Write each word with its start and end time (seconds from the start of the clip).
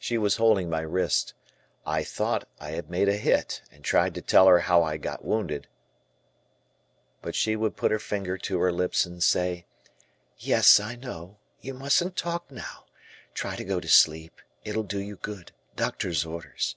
She 0.00 0.18
was 0.18 0.38
holding 0.38 0.68
my 0.68 0.80
wrist; 0.80 1.34
I 1.86 2.02
thought. 2.02 2.48
I 2.58 2.70
had 2.70 2.90
made 2.90 3.08
a 3.08 3.16
hit, 3.16 3.62
and 3.70 3.84
tried 3.84 4.12
to 4.16 4.20
tell 4.20 4.48
her 4.48 4.58
how 4.58 4.82
I 4.82 4.96
got 4.96 5.24
wounded, 5.24 5.68
but 7.22 7.36
she 7.36 7.54
would 7.54 7.76
put 7.76 7.92
her 7.92 8.00
finger 8.00 8.36
to 8.38 8.58
her 8.58 8.72
lips 8.72 9.06
and 9.06 9.22
say, 9.22 9.66
"Yes, 10.36 10.80
I 10.80 10.96
know, 10.96 11.36
but 11.58 11.64
you 11.64 11.74
mustn't 11.74 12.16
talk 12.16 12.50
now, 12.50 12.86
try 13.34 13.54
to 13.54 13.62
go 13.62 13.78
to 13.78 13.86
sleep, 13.86 14.40
it'll 14.64 14.82
do 14.82 14.98
you 15.00 15.14
good, 15.14 15.52
doctor's 15.76 16.26
orders." 16.26 16.74